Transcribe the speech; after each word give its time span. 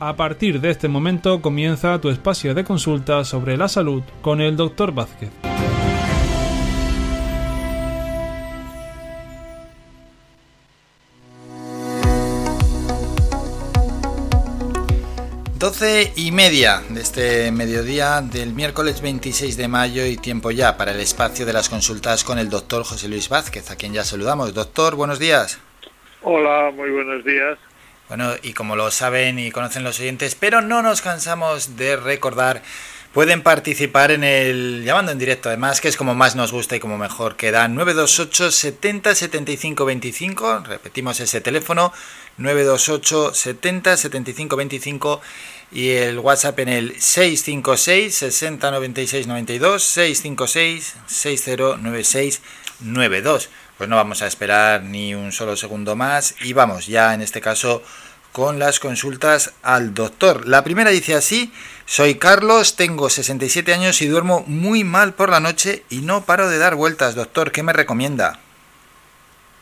A 0.00 0.14
partir 0.14 0.60
de 0.60 0.70
este 0.70 0.86
momento 0.86 1.42
comienza 1.42 2.00
tu 2.00 2.08
espacio 2.08 2.54
de 2.54 2.62
consulta 2.62 3.24
sobre 3.24 3.56
la 3.56 3.66
salud 3.66 4.04
con 4.22 4.40
el 4.40 4.56
Dr. 4.56 4.92
Vázquez. 4.92 5.30
Doce 15.58 16.12
y 16.14 16.30
media 16.30 16.80
de 16.88 17.00
este 17.00 17.50
mediodía 17.50 18.20
del 18.20 18.52
miércoles 18.54 19.02
26 19.02 19.56
de 19.56 19.66
mayo 19.66 20.06
y 20.06 20.16
tiempo 20.16 20.52
ya 20.52 20.76
para 20.76 20.92
el 20.92 21.00
espacio 21.00 21.44
de 21.44 21.52
las 21.52 21.68
consultas 21.68 22.22
con 22.22 22.38
el 22.38 22.48
doctor 22.48 22.84
José 22.84 23.08
Luis 23.08 23.28
Vázquez, 23.28 23.72
a 23.72 23.74
quien 23.74 23.94
ya 23.94 24.04
saludamos. 24.04 24.54
Doctor, 24.54 24.94
buenos 24.94 25.18
días. 25.18 25.60
Hola, 26.22 26.70
muy 26.70 26.90
buenos 26.90 27.24
días. 27.24 27.58
Bueno, 28.08 28.34
y 28.42 28.54
como 28.54 28.74
lo 28.74 28.90
saben 28.90 29.38
y 29.38 29.50
conocen 29.50 29.84
los 29.84 30.00
oyentes, 30.00 30.34
pero 30.34 30.62
no 30.62 30.80
nos 30.80 31.02
cansamos 31.02 31.76
de 31.76 31.96
recordar, 31.96 32.62
pueden 33.12 33.42
participar 33.42 34.12
en 34.12 34.24
el 34.24 34.82
llamando 34.82 35.12
en 35.12 35.18
directo, 35.18 35.50
además, 35.50 35.82
que 35.82 35.88
es 35.88 35.96
como 35.98 36.14
más 36.14 36.34
nos 36.34 36.50
gusta 36.50 36.74
y 36.74 36.80
como 36.80 36.96
mejor 36.96 37.36
queda. 37.36 37.68
928 37.68 38.50
70 38.50 39.14
75 39.14 39.84
25, 39.84 40.60
repetimos 40.60 41.20
ese 41.20 41.42
teléfono, 41.42 41.92
928 42.38 43.34
70 43.34 43.96
75 43.98 44.56
25 44.56 45.20
y 45.70 45.90
el 45.90 46.18
WhatsApp 46.18 46.60
en 46.60 46.68
el 46.70 47.00
656 47.00 48.14
60 48.14 48.70
96 48.70 49.26
92 49.26 49.82
656 49.82 50.94
6096 51.06 52.42
92. 52.80 53.50
Pues 53.76 53.88
no 53.88 53.96
vamos 53.96 54.22
a 54.22 54.26
esperar 54.26 54.82
ni 54.82 55.14
un 55.14 55.30
solo 55.30 55.56
segundo 55.56 55.94
más 55.94 56.34
y 56.42 56.52
vamos 56.52 56.86
ya 56.86 57.14
en 57.14 57.22
este 57.22 57.40
caso 57.40 57.82
con 58.32 58.58
las 58.58 58.80
consultas 58.80 59.54
al 59.62 59.94
doctor. 59.94 60.46
La 60.46 60.64
primera 60.64 60.90
dice 60.90 61.14
así, 61.14 61.52
soy 61.86 62.16
Carlos, 62.16 62.76
tengo 62.76 63.08
67 63.08 63.72
años 63.72 64.00
y 64.02 64.06
duermo 64.06 64.44
muy 64.46 64.84
mal 64.84 65.14
por 65.14 65.30
la 65.30 65.40
noche 65.40 65.82
y 65.90 66.02
no 66.02 66.24
paro 66.24 66.48
de 66.48 66.58
dar 66.58 66.74
vueltas. 66.74 67.14
Doctor, 67.14 67.52
¿qué 67.52 67.62
me 67.62 67.72
recomienda? 67.72 68.40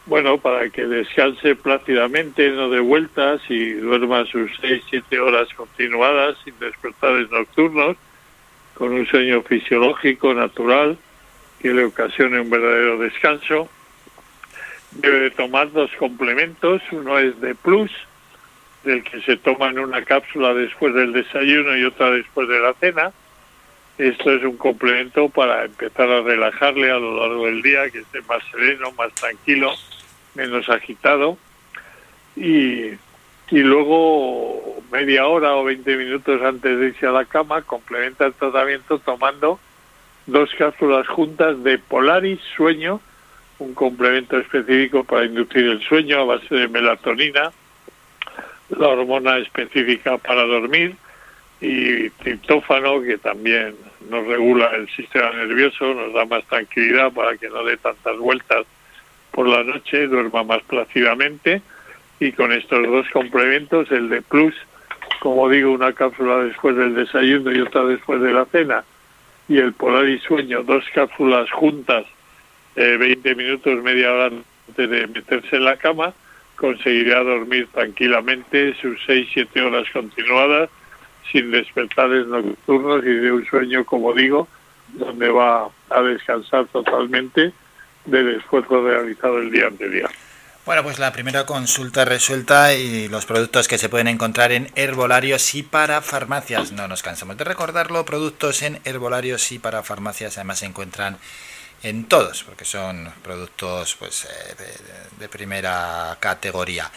Bueno, 0.06 0.38
para 0.38 0.68
que 0.70 0.84
descanse 0.84 1.56
plácidamente, 1.56 2.50
no 2.50 2.70
de 2.70 2.80
vueltas 2.80 3.40
y 3.48 3.72
duerma 3.72 4.24
sus 4.26 4.50
6-7 4.60 5.18
horas 5.18 5.48
continuadas 5.56 6.36
sin 6.44 6.58
despertares 6.60 7.30
nocturnos, 7.30 7.96
con 8.74 8.92
un 8.92 9.06
sueño 9.06 9.42
fisiológico 9.42 10.32
natural 10.34 10.98
que 11.60 11.72
le 11.72 11.84
ocasione 11.84 12.40
un 12.40 12.50
verdadero 12.50 12.98
descanso 12.98 13.68
debe 15.00 15.30
tomar 15.30 15.70
dos 15.72 15.90
complementos, 15.98 16.82
uno 16.90 17.18
es 17.18 17.40
de 17.40 17.54
plus, 17.54 17.90
del 18.86 19.04
que 19.04 19.20
se 19.20 19.36
toma 19.36 19.68
en 19.68 19.78
una 19.78 20.02
cápsula 20.02 20.54
después 20.54 20.94
del 20.94 21.12
desayuno 21.12 21.76
y 21.76 21.84
otra 21.84 22.10
después 22.10 22.48
de 22.48 22.60
la 22.60 22.72
cena. 22.74 23.12
Esto 23.98 24.32
es 24.32 24.42
un 24.42 24.56
complemento 24.56 25.28
para 25.28 25.64
empezar 25.64 26.08
a 26.08 26.22
relajarle 26.22 26.90
a 26.90 26.98
lo 26.98 27.20
largo 27.20 27.46
del 27.46 27.62
día, 27.62 27.90
que 27.90 27.98
esté 27.98 28.22
más 28.22 28.42
sereno, 28.50 28.92
más 28.92 29.12
tranquilo, 29.14 29.72
menos 30.34 30.68
agitado. 30.68 31.36
Y, 32.36 32.92
y 33.50 33.58
luego 33.58 34.82
media 34.92 35.26
hora 35.26 35.56
o 35.56 35.64
20 35.64 35.96
minutos 35.96 36.40
antes 36.42 36.78
de 36.78 36.86
irse 36.88 37.06
a 37.06 37.12
la 37.12 37.24
cama, 37.24 37.62
complementa 37.62 38.26
el 38.26 38.34
tratamiento 38.34 38.98
tomando 38.98 39.58
dos 40.26 40.50
cápsulas 40.58 41.06
juntas 41.08 41.62
de 41.62 41.78
Polaris 41.78 42.40
Sueño, 42.56 43.00
un 43.58 43.74
complemento 43.74 44.38
específico 44.38 45.04
para 45.04 45.24
inducir 45.24 45.64
el 45.64 45.80
sueño 45.82 46.20
a 46.20 46.24
base 46.24 46.54
de 46.54 46.68
melatonina, 46.68 47.50
la 48.70 48.88
hormona 48.88 49.38
específica 49.38 50.18
para 50.18 50.42
dormir 50.42 50.96
y 51.60 52.10
triptófano 52.10 53.00
que 53.02 53.18
también 53.18 53.74
nos 54.10 54.26
regula 54.26 54.70
el 54.76 54.88
sistema 54.90 55.30
nervioso, 55.32 55.94
nos 55.94 56.12
da 56.12 56.24
más 56.24 56.44
tranquilidad 56.44 57.12
para 57.12 57.36
que 57.36 57.48
no 57.48 57.64
dé 57.64 57.76
tantas 57.76 58.16
vueltas 58.18 58.66
por 59.30 59.48
la 59.48 59.62
noche, 59.64 60.06
duerma 60.06 60.42
más 60.44 60.62
plácidamente. 60.62 61.62
Y 62.20 62.32
con 62.32 62.52
estos 62.52 62.86
dos 62.86 63.06
complementos, 63.10 63.90
el 63.90 64.08
de 64.08 64.22
Plus, 64.22 64.54
como 65.20 65.48
digo, 65.48 65.72
una 65.72 65.92
cápsula 65.92 66.38
después 66.38 66.76
del 66.76 66.94
desayuno 66.94 67.52
y 67.52 67.60
otra 67.60 67.84
después 67.84 68.20
de 68.20 68.32
la 68.32 68.46
cena 68.46 68.84
y 69.48 69.58
el 69.58 69.72
Polaris 69.72 70.22
Sueño, 70.22 70.62
dos 70.62 70.84
cápsulas 70.94 71.50
juntas 71.50 72.04
eh, 72.74 72.96
20 72.98 73.34
minutos, 73.34 73.82
media 73.82 74.12
hora 74.12 74.30
antes 74.68 74.90
de 74.90 75.06
meterse 75.06 75.56
en 75.56 75.64
la 75.64 75.76
cama, 75.76 76.12
conseguirá 76.56 77.22
dormir 77.22 77.68
tranquilamente 77.72 78.74
sus 78.80 78.98
6-7 79.06 79.60
horas 79.62 79.86
continuadas, 79.92 80.70
sin 81.30 81.50
despertares 81.50 82.26
nocturnos 82.26 83.04
y 83.04 83.14
de 83.14 83.32
un 83.32 83.46
sueño, 83.46 83.84
como 83.84 84.12
digo, 84.12 84.48
donde 84.94 85.28
va 85.28 85.68
a 85.90 86.02
descansar 86.02 86.66
totalmente 86.66 87.52
del 88.04 88.36
esfuerzo 88.36 88.82
realizado 88.82 89.38
el 89.38 89.50
día 89.50 89.66
anterior. 89.66 90.10
Bueno, 90.64 90.82
pues 90.82 90.98
la 90.98 91.12
primera 91.12 91.46
consulta 91.46 92.04
resuelta 92.04 92.74
y 92.74 93.06
los 93.06 93.24
productos 93.24 93.68
que 93.68 93.78
se 93.78 93.88
pueden 93.88 94.08
encontrar 94.08 94.50
en 94.50 94.68
herbolarios 94.74 95.54
y 95.54 95.62
para 95.62 96.02
farmacias. 96.02 96.72
No 96.72 96.88
nos 96.88 97.04
cansamos 97.04 97.36
de 97.36 97.44
recordarlo, 97.44 98.04
productos 98.04 98.62
en 98.62 98.80
herbolarios 98.84 99.52
y 99.52 99.60
para 99.60 99.84
farmacias 99.84 100.38
además 100.38 100.58
se 100.58 100.66
encuentran 100.66 101.18
en 101.88 102.04
todos, 102.04 102.42
porque 102.42 102.64
son 102.64 103.12
productos 103.22 103.94
pues, 103.94 104.24
eh, 104.24 104.54
de, 105.20 105.28
primera 105.28 106.16
categoría. 106.18 106.90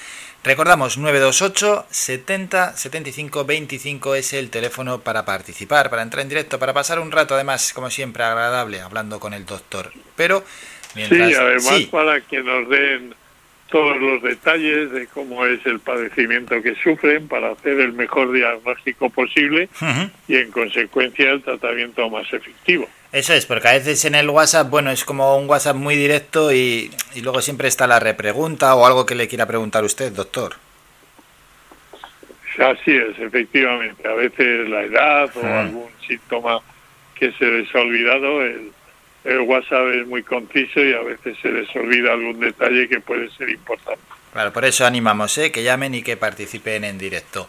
Recordamos 0.43 0.97
928 0.97 1.85
70 1.89 2.75
75 2.75 3.45
25 3.45 4.15
es 4.15 4.33
el 4.33 4.49
teléfono 4.49 5.01
para 5.01 5.25
participar, 5.25 5.91
para 5.91 6.01
entrar 6.01 6.23
en 6.23 6.29
directo, 6.29 6.57
para 6.57 6.73
pasar 6.73 6.99
un 6.99 7.11
rato 7.11 7.35
además, 7.35 7.71
como 7.73 7.91
siempre, 7.91 8.23
agradable 8.23 8.81
hablando 8.81 9.19
con 9.19 9.33
el 9.33 9.45
doctor. 9.45 9.91
Pero 10.15 10.43
mientras... 10.95 11.29
Sí, 11.29 11.35
además 11.35 11.81
para 11.91 12.21
que 12.21 12.41
nos 12.41 12.67
den 12.69 13.13
todos 13.69 13.97
los 13.97 14.21
detalles 14.21 14.91
de 14.91 15.07
cómo 15.07 15.45
es 15.45 15.65
el 15.65 15.79
padecimiento 15.79 16.61
que 16.61 16.75
sufren 16.75 17.27
para 17.27 17.51
hacer 17.51 17.79
el 17.79 17.93
mejor 17.93 18.31
diagnóstico 18.31 19.09
posible 19.09 19.69
y 20.27 20.35
en 20.35 20.51
consecuencia 20.51 21.31
el 21.31 21.41
tratamiento 21.41 22.09
más 22.09 22.31
efectivo. 22.33 22.87
Eso 23.11 23.33
es, 23.33 23.45
porque 23.45 23.67
a 23.67 23.73
veces 23.73 24.05
en 24.05 24.15
el 24.15 24.29
WhatsApp, 24.29 24.69
bueno, 24.69 24.91
es 24.91 25.03
como 25.03 25.37
un 25.37 25.49
WhatsApp 25.49 25.75
muy 25.75 25.95
directo 25.95 26.51
y, 26.51 26.91
luego 27.21 27.41
siempre 27.41 27.67
está 27.67 27.87
la 27.87 27.99
repregunta 27.99 28.75
o 28.75 28.85
algo 28.85 29.05
que 29.05 29.15
le 29.15 29.27
quiera 29.27 29.47
preguntar 29.47 29.83
usted, 29.83 30.11
doctor. 30.11 30.55
Así 32.59 32.91
es, 32.91 33.17
efectivamente. 33.17 34.07
A 34.07 34.13
veces 34.13 34.69
la 34.69 34.81
edad 34.83 35.29
o 35.35 35.45
algún 35.45 35.89
síntoma 36.05 36.59
que 37.15 37.31
se 37.33 37.45
les 37.45 37.73
ha 37.73 37.79
olvidado, 37.79 38.43
el, 38.43 38.71
el 39.23 39.41
WhatsApp 39.41 39.87
es 39.95 40.07
muy 40.07 40.23
conciso 40.23 40.79
y 40.79 40.93
a 40.93 41.01
veces 41.01 41.37
se 41.41 41.51
les 41.51 41.73
olvida 41.75 42.13
algún 42.13 42.39
detalle 42.39 42.87
que 42.87 42.99
puede 42.99 43.29
ser 43.31 43.49
importante. 43.49 44.01
Claro, 44.33 44.53
por 44.53 44.65
eso 44.65 44.85
animamos, 44.85 45.37
¿eh? 45.37 45.51
que 45.51 45.63
llamen 45.63 45.95
y 45.95 46.03
que 46.03 46.15
participen 46.15 46.83
en 46.83 46.97
directo. 46.97 47.47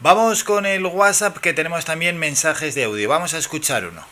Vamos 0.00 0.44
con 0.44 0.66
el 0.66 0.84
WhatsApp 0.84 1.38
que 1.38 1.52
tenemos 1.52 1.84
también 1.84 2.18
mensajes 2.18 2.74
de 2.74 2.84
audio. 2.84 3.08
Vamos 3.08 3.34
a 3.34 3.38
escuchar 3.38 3.84
uno. 3.84 4.02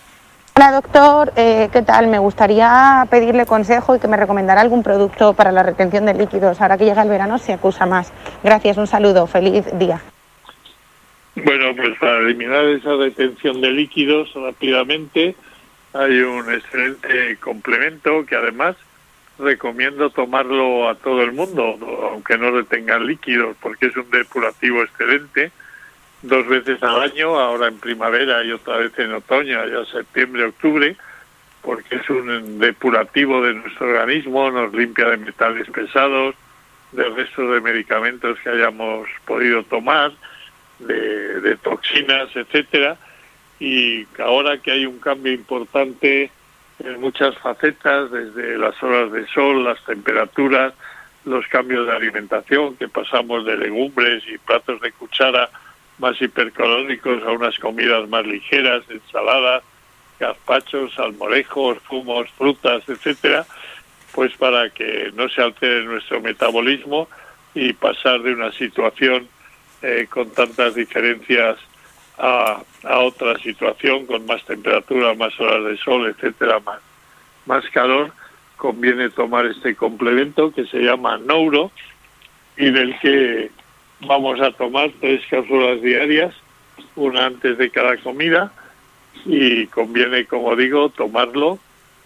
Hola 0.55 0.73
doctor, 0.73 1.33
eh, 1.37 1.71
¿qué 1.73 1.81
tal? 1.81 2.09
Me 2.09 2.19
gustaría 2.19 3.07
pedirle 3.11 3.47
consejo 3.47 3.97
y 3.97 3.99
que 3.99 4.09
me 4.09 4.19
recomendara 4.19 4.61
algún 4.61 4.83
producto 4.83 5.33
para 5.33 5.53
la 5.53 5.63
retención 5.63 6.05
de 6.05 6.13
líquidos. 6.13 6.61
Ahora 6.61 6.77
que 6.77 6.85
llega 6.85 7.03
el 7.03 7.09
verano 7.09 7.39
se 7.39 7.55
acusa 7.55 7.87
más. 7.87 8.13
Gracias, 8.45 8.77
un 8.77 8.87
saludo, 8.87 9.27
feliz 9.27 9.65
día. 9.79 10.03
Bueno, 11.37 11.75
pues 11.75 11.99
para 11.99 12.19
eliminar 12.19 12.65
esa 12.67 12.95
retención 12.97 13.61
de 13.61 13.71
líquidos 13.71 14.31
rápidamente 14.35 15.35
hay 15.93 16.21
un 16.21 16.53
excelente 16.53 17.37
complemento 17.39 18.25
que 18.25 18.37
además 18.37 18.77
recomiendo 19.39 20.11
tomarlo 20.11 20.89
a 20.89 20.95
todo 20.95 21.23
el 21.23 21.33
mundo, 21.33 21.79
aunque 22.11 22.37
no 22.39 22.51
retengan 22.51 23.07
líquidos, 23.07 23.57
porque 23.61 23.87
es 23.87 23.97
un 23.97 24.11
depurativo 24.11 24.83
excelente. 24.83 25.51
Dos 26.23 26.47
veces 26.47 26.83
al 26.83 27.01
año, 27.01 27.39
ahora 27.39 27.69
en 27.69 27.79
primavera 27.79 28.45
y 28.45 28.53
otra 28.53 28.77
vez 28.77 28.97
en 28.99 29.15
otoño, 29.15 29.67
ya 29.67 29.85
septiembre, 29.87 30.45
octubre, 30.45 30.97
porque 31.63 31.97
es 31.97 32.11
un 32.11 32.59
depurativo 32.59 33.43
de 33.43 33.55
nuestro 33.55 33.89
organismo, 33.89 34.51
nos 34.51 34.73
limpia 34.75 35.09
de 35.09 35.17
metales 35.17 35.69
pesados, 35.71 36.35
de 36.93 37.09
restos 37.09 37.53
de 37.53 37.61
medicamentos 37.61 38.39
que 38.41 38.51
hayamos 38.51 39.09
podido 39.25 39.63
tomar, 39.65 40.13
de, 40.79 41.41
de 41.41 41.57
toxinas, 41.57 42.29
etcétera, 42.35 42.99
y 43.61 44.07
ahora 44.19 44.59
que 44.59 44.73
hay 44.73 44.87
un 44.87 44.99
cambio 44.99 45.33
importante 45.33 46.31
en 46.83 47.01
muchas 47.01 47.37
facetas, 47.39 48.11
desde 48.11 48.57
las 48.57 48.83
horas 48.83 49.13
de 49.13 49.27
sol, 49.29 49.63
las 49.63 49.85
temperaturas, 49.85 50.73
los 51.27 51.47
cambios 51.49 51.87
de 51.87 51.93
alimentación, 51.93 52.75
que 52.77 52.89
pasamos 52.89 53.45
de 53.45 53.59
legumbres 53.59 54.25
y 54.27 54.39
platos 54.39 54.81
de 54.81 54.91
cuchara 54.93 55.51
más 55.99 56.21
hipercalóricos 56.21 57.23
a 57.23 57.33
unas 57.33 57.59
comidas 57.59 58.09
más 58.09 58.27
ligeras, 58.27 58.83
ensaladas, 58.89 59.63
gazpachos, 60.19 60.99
almorejos, 60.99 61.79
zumos, 61.87 62.31
frutas, 62.31 62.83
etcétera, 62.89 63.45
pues 64.13 64.35
para 64.39 64.71
que 64.71 65.13
no 65.15 65.29
se 65.29 65.43
altere 65.43 65.85
nuestro 65.85 66.23
metabolismo 66.23 67.09
y 67.55 67.75
pasar 67.75 68.23
de 68.23 68.33
una 68.33 68.53
situación 68.53 69.29
eh, 69.83 70.07
con 70.09 70.31
tantas 70.31 70.75
diferencias 70.75 71.59
a, 72.21 72.63
a, 72.85 72.99
otra 73.01 73.39
situación, 73.39 74.07
con 74.07 74.27
más 74.27 74.45
temperatura, 74.45 75.15
más 75.15 75.39
horas 75.41 75.65
de 75.65 75.77
sol, 75.79 76.07
etcétera, 76.07 76.61
más, 76.61 76.81
más 77.47 77.65
calor, 77.71 78.13
conviene 78.57 79.09
tomar 79.11 79.47
este 79.47 79.75
complemento 79.75 80.53
que 80.53 80.67
se 80.67 80.81
llama 80.81 81.19
Neuro 81.19 81.71
y 82.57 82.71
del 82.71 82.99
que 83.01 83.51
vamos 84.01 84.41
a 84.41 84.53
tomar 84.53 84.91
tres 85.01 85.23
cápsulas 85.31 85.81
diarias, 85.81 86.35
una 86.97 87.27
antes 87.27 87.57
de 87.57 87.71
cada 87.71 87.97
comida 87.99 88.53
y 89.25 89.67
conviene, 89.67 90.27
como 90.27 90.55
digo, 90.57 90.91
tomarlo 90.91 91.59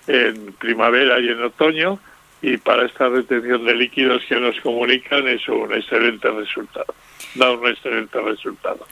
en 0.06 0.52
primavera 0.54 1.18
y 1.20 1.28
en 1.28 1.42
otoño 1.42 1.98
y 2.42 2.56
para 2.58 2.84
esta 2.86 3.08
retención 3.08 3.64
de 3.64 3.74
líquidos 3.74 4.22
que 4.28 4.36
nos 4.36 4.60
comunican 4.60 5.26
es 5.28 5.48
un 5.48 5.72
excelente 5.72 6.30
resultado, 6.30 6.94
da 7.34 7.52
un 7.52 7.66
excelente 7.66 8.20
resultado. 8.20 8.86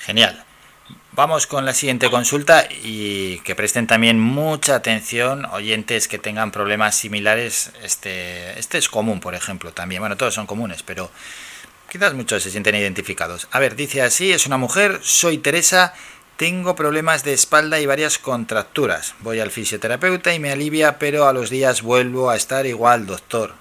Genial. 0.00 0.44
Vamos 1.12 1.46
con 1.46 1.66
la 1.66 1.74
siguiente 1.74 2.08
consulta 2.08 2.66
y 2.82 3.40
que 3.40 3.54
presten 3.54 3.86
también 3.86 4.18
mucha 4.18 4.76
atención 4.76 5.44
oyentes 5.46 6.08
que 6.08 6.18
tengan 6.18 6.50
problemas 6.50 6.96
similares. 6.96 7.72
Este, 7.82 8.58
este 8.58 8.78
es 8.78 8.88
común, 8.88 9.20
por 9.20 9.34
ejemplo, 9.34 9.72
también. 9.72 10.00
Bueno, 10.00 10.16
todos 10.16 10.34
son 10.34 10.46
comunes, 10.46 10.82
pero 10.82 11.10
quizás 11.90 12.14
muchos 12.14 12.42
se 12.42 12.50
sienten 12.50 12.76
identificados. 12.76 13.48
A 13.50 13.58
ver, 13.58 13.76
dice 13.76 14.02
así, 14.02 14.32
es 14.32 14.46
una 14.46 14.56
mujer, 14.56 15.00
soy 15.02 15.38
Teresa, 15.38 15.94
tengo 16.36 16.74
problemas 16.74 17.22
de 17.22 17.34
espalda 17.34 17.80
y 17.80 17.86
varias 17.86 18.18
contracturas. 18.18 19.14
Voy 19.20 19.40
al 19.40 19.50
fisioterapeuta 19.50 20.32
y 20.32 20.38
me 20.38 20.52
alivia, 20.52 20.98
pero 20.98 21.26
a 21.26 21.34
los 21.34 21.50
días 21.50 21.82
vuelvo 21.82 22.30
a 22.30 22.36
estar 22.36 22.64
igual, 22.64 23.06
doctor. 23.06 23.59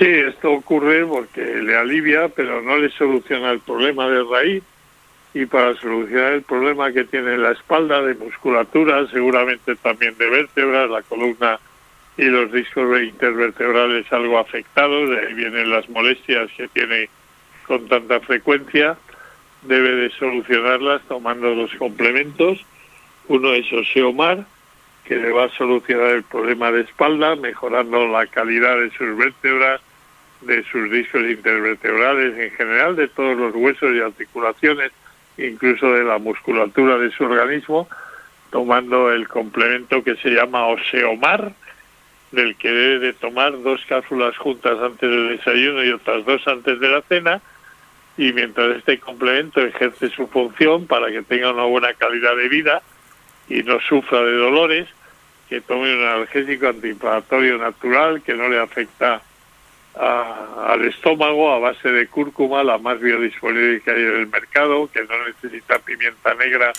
Sí, 0.00 0.06
esto 0.08 0.52
ocurre 0.52 1.04
porque 1.04 1.42
le 1.42 1.76
alivia, 1.76 2.28
pero 2.28 2.62
no 2.62 2.78
le 2.78 2.88
soluciona 2.88 3.50
el 3.50 3.60
problema 3.60 4.08
de 4.08 4.24
raíz 4.24 4.62
y 5.34 5.44
para 5.44 5.74
solucionar 5.74 6.32
el 6.32 6.42
problema 6.42 6.90
que 6.90 7.04
tiene 7.04 7.36
la 7.36 7.50
espalda 7.50 8.00
de 8.00 8.14
musculatura, 8.14 9.06
seguramente 9.08 9.76
también 9.76 10.16
de 10.16 10.30
vértebras, 10.30 10.88
la 10.88 11.02
columna 11.02 11.60
y 12.16 12.24
los 12.24 12.50
discos 12.50 12.98
intervertebrales 13.02 14.10
algo 14.10 14.38
afectados, 14.38 15.10
de 15.10 15.18
ahí 15.18 15.34
vienen 15.34 15.70
las 15.70 15.86
molestias 15.90 16.50
que 16.56 16.66
tiene 16.68 17.10
con 17.66 17.86
tanta 17.86 18.20
frecuencia, 18.20 18.96
debe 19.60 19.96
de 19.96 20.10
solucionarlas 20.12 21.02
tomando 21.08 21.54
dos 21.54 21.74
complementos. 21.74 22.64
Uno 23.28 23.52
es 23.52 23.70
Oseomar, 23.70 24.46
que 25.04 25.16
le 25.16 25.30
va 25.30 25.44
a 25.44 25.50
solucionar 25.50 26.12
el 26.12 26.22
problema 26.22 26.72
de 26.72 26.80
espalda, 26.80 27.36
mejorando 27.36 28.08
la 28.08 28.26
calidad 28.28 28.78
de 28.78 28.90
sus 28.92 29.14
vértebras, 29.14 29.82
de 30.42 30.64
sus 30.64 30.90
discos 30.90 31.22
intervertebrales 31.22 32.38
en 32.38 32.50
general, 32.52 32.96
de 32.96 33.08
todos 33.08 33.36
los 33.36 33.54
huesos 33.54 33.94
y 33.94 34.00
articulaciones 34.00 34.92
incluso 35.38 35.92
de 35.92 36.04
la 36.04 36.18
musculatura 36.18 36.98
de 36.98 37.10
su 37.12 37.24
organismo, 37.24 37.88
tomando 38.50 39.10
el 39.10 39.28
complemento 39.28 40.02
que 40.02 40.16
se 40.16 40.30
llama 40.30 40.66
Oseomar, 40.66 41.52
del 42.32 42.56
que 42.56 42.70
debe 42.70 42.98
de 42.98 43.12
tomar 43.14 43.60
dos 43.62 43.84
cápsulas 43.86 44.36
juntas 44.36 44.78
antes 44.80 45.08
del 45.08 45.36
desayuno 45.36 45.84
y 45.84 45.90
otras 45.90 46.24
dos 46.24 46.46
antes 46.46 46.78
de 46.78 46.88
la 46.88 47.02
cena, 47.02 47.40
y 48.16 48.32
mientras 48.32 48.76
este 48.76 48.98
complemento 48.98 49.60
ejerce 49.60 50.10
su 50.10 50.26
función 50.26 50.86
para 50.86 51.10
que 51.10 51.22
tenga 51.22 51.52
una 51.52 51.64
buena 51.64 51.94
calidad 51.94 52.36
de 52.36 52.48
vida 52.48 52.82
y 53.48 53.62
no 53.62 53.80
sufra 53.80 54.22
de 54.22 54.36
dolores, 54.36 54.88
que 55.48 55.60
tome 55.60 55.94
un 55.94 56.04
analgésico 56.04 56.68
antiinflamatorio 56.68 57.58
natural 57.58 58.22
que 58.22 58.34
no 58.34 58.48
le 58.48 58.60
afecta 58.60 59.22
al 59.94 60.84
estómago 60.84 61.52
a 61.52 61.58
base 61.58 61.90
de 61.90 62.06
cúrcuma, 62.06 62.62
la 62.62 62.78
más 62.78 63.00
biodisponible 63.00 63.80
que 63.80 63.90
hay 63.90 64.02
en 64.02 64.16
el 64.16 64.26
mercado, 64.28 64.88
que 64.92 65.02
no 65.04 65.26
necesita 65.26 65.78
pimienta 65.80 66.34
negra 66.34 66.72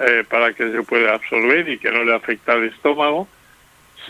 eh, 0.00 0.24
para 0.28 0.52
que 0.52 0.70
se 0.70 0.82
pueda 0.82 1.14
absorber 1.14 1.68
y 1.68 1.78
que 1.78 1.90
no 1.90 2.04
le 2.04 2.14
afecta 2.14 2.52
al 2.52 2.64
estómago. 2.64 3.28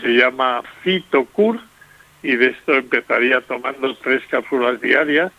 Se 0.01 0.09
llama 0.09 0.63
Fitocur 0.81 1.59
y 2.23 2.35
de 2.35 2.47
esto 2.47 2.73
empezaría 2.73 3.41
tomando 3.41 3.95
tres 3.97 4.23
cápsulas 4.27 4.81
diarias, 4.81 5.31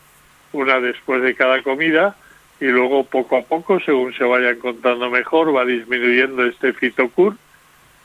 una 0.53 0.81
después 0.81 1.23
de 1.23 1.35
cada 1.35 1.63
comida 1.63 2.17
y 2.61 2.67
luego 2.67 3.05
poco 3.05 3.37
a 3.37 3.43
poco, 3.43 3.81
según 3.81 4.15
se 4.15 4.25
vaya 4.25 4.51
encontrando 4.51 5.11
mejor, 5.11 5.55
va 5.55 5.65
disminuyendo 5.65 6.45
este 6.45 6.73
Fitocur, 6.73 7.37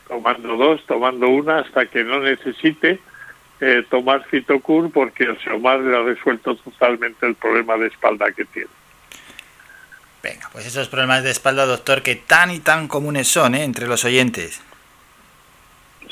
tomando 0.08 0.56
dos, 0.56 0.84
tomando 0.86 1.28
una 1.28 1.60
hasta 1.60 1.86
que 1.86 2.04
no 2.04 2.20
necesite 2.20 2.98
eh, 3.64 3.84
tomar 3.88 4.24
Fitocur 4.24 4.90
porque 4.90 5.22
el 5.22 5.38
Seomar 5.38 5.78
le 5.78 5.96
ha 5.96 6.02
resuelto 6.02 6.56
totalmente 6.56 7.24
el 7.24 7.36
problema 7.36 7.76
de 7.76 7.86
espalda 7.86 8.32
que 8.32 8.44
tiene. 8.44 8.68
Venga, 10.20 10.48
pues 10.52 10.66
esos 10.66 10.88
problemas 10.88 11.22
de 11.22 11.30
espalda, 11.30 11.64
doctor, 11.64 12.02
que 12.02 12.16
tan 12.16 12.50
y 12.50 12.58
tan 12.58 12.88
comunes 12.88 13.28
son 13.28 13.54
¿eh? 13.54 13.62
entre 13.62 13.86
los 13.86 14.04
oyentes. 14.04 14.60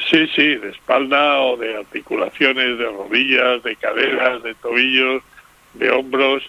Sí, 0.09 0.29
sí, 0.29 0.55
de 0.55 0.71
espalda 0.71 1.41
o 1.41 1.57
de 1.57 1.77
articulaciones, 1.77 2.79
de 2.79 2.85
rodillas, 2.85 3.65
de 3.65 3.75
caderas, 3.75 4.45
de 4.45 4.55
tobillos, 4.55 5.25
de 5.75 5.91
hombros, 5.91 6.45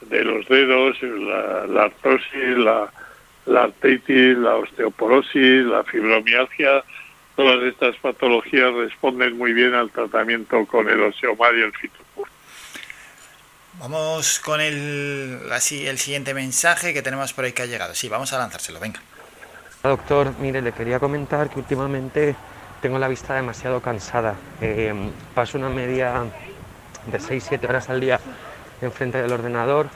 de 0.00 0.24
los 0.24 0.48
dedos, 0.48 0.96
la, 1.02 1.66
la 1.66 1.82
artrosis, 1.84 2.56
la, 2.56 2.90
la 3.44 3.64
artritis, 3.64 4.38
la 4.38 4.56
osteoporosis, 4.56 5.66
la 5.66 5.84
fibromialgia, 5.84 6.82
todas 7.38 7.62
estas 7.62 7.94
patologías 7.98 8.74
responden 8.74 9.38
muy 9.38 9.52
bien 9.52 9.72
al 9.72 9.92
tratamiento 9.92 10.66
con 10.66 10.88
el 10.88 11.00
osteomar 11.04 11.54
y 11.54 11.62
el 11.62 11.72
fitocur. 11.72 12.26
Vamos 13.78 14.40
con 14.40 14.60
el, 14.60 15.42
así, 15.52 15.86
el 15.86 15.98
siguiente 15.98 16.34
mensaje 16.34 16.92
que 16.92 17.00
tenemos 17.00 17.32
por 17.32 17.44
ahí 17.44 17.52
que 17.52 17.62
ha 17.62 17.66
llegado. 17.66 17.94
Sí, 17.94 18.08
vamos 18.08 18.32
a 18.32 18.38
lanzárselo, 18.38 18.80
venga. 18.80 19.00
Doctor, 19.84 20.34
mire, 20.40 20.60
le 20.62 20.72
quería 20.72 20.98
comentar 20.98 21.48
que 21.48 21.60
últimamente 21.60 22.34
tengo 22.82 22.98
la 22.98 23.06
vista 23.06 23.36
demasiado 23.36 23.80
cansada. 23.80 24.34
Eh, 24.60 24.92
paso 25.32 25.58
una 25.58 25.68
media 25.68 26.24
de 27.06 27.20
6-7 27.20 27.68
horas 27.68 27.88
al 27.88 28.00
día 28.00 28.18
enfrente 28.82 29.22
del 29.22 29.30
ordenador 29.30 29.90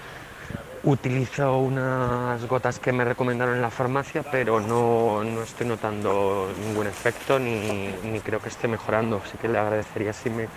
Utilizo 0.84 1.58
unas 1.58 2.44
gotas 2.48 2.80
que 2.80 2.92
me 2.92 3.04
recomendaron 3.04 3.54
en 3.54 3.62
la 3.62 3.70
farmacia, 3.70 4.24
pero 4.24 4.58
no, 4.58 5.22
no 5.22 5.42
estoy 5.42 5.68
notando 5.68 6.52
ningún 6.58 6.88
efecto 6.88 7.38
ni, 7.38 7.94
ni, 8.02 8.18
creo 8.18 8.40
que 8.40 8.48
esté 8.48 8.66
mejorando. 8.66 9.22
Así 9.24 9.38
que 9.38 9.48
le 9.48 9.58
agradecería 9.58 10.12
si 10.12 10.28
me 10.28 10.48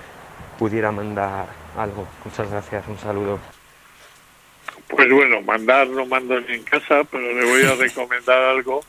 pudiera 0.58 0.92
mandar 0.92 1.48
algo. 1.78 2.08
Muchas 2.24 2.50
gracias, 2.50 2.88
un 2.88 2.98
saludo. 2.98 3.40
Pues 4.88 5.12
bueno, 5.12 5.42
mandar 5.42 5.88
no 5.88 6.08
mando 6.08 6.40
ni 6.42 6.56
en 6.56 6.64
casa, 6.64 7.04
pero 7.04 7.32
le 7.32 7.46
voy 7.46 7.64
a 7.64 7.76
recomendar 7.80 8.42
algo 8.42 8.82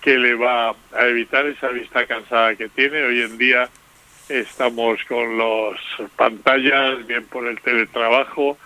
que 0.00 0.16
le 0.16 0.34
va 0.36 0.70
a 0.70 1.06
evitar 1.06 1.44
esa 1.46 1.68
vista 1.68 2.06
cansada 2.06 2.54
que 2.54 2.68
tiene. 2.70 3.02
Hoy 3.02 3.22
en 3.22 3.36
día 3.36 3.68
estamos 4.28 5.04
con 5.04 5.36
las 5.36 5.80
pantallas, 6.16 7.06
bien 7.06 7.24
por 7.26 7.46
el 7.46 7.60
teletrabajo, 7.60 8.56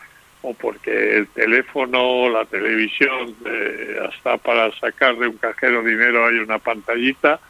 o 0.42 0.54
porque 0.54 1.18
el 1.18 1.28
teléfono, 1.28 2.28
la 2.30 2.44
televisión, 2.46 3.34
eh, 3.44 3.98
hasta 4.08 4.38
para 4.38 4.70
sacar 4.78 5.16
de 5.16 5.28
un 5.28 5.36
cajero 5.36 5.82
dinero 5.82 6.26
hay 6.26 6.38
una 6.38 6.58
pantallita 6.58 7.40